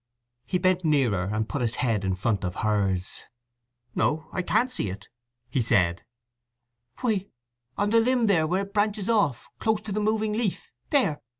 [0.47, 3.21] He bent nearer and put his head in front of hers.
[3.93, 5.09] "No—I can't see it,"
[5.51, 6.01] he said.
[7.01, 7.27] "Why,
[7.77, 11.21] on the limb there where it branches off—close to the moving leaf—there!"